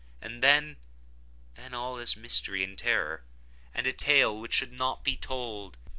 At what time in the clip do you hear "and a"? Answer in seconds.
3.71-3.93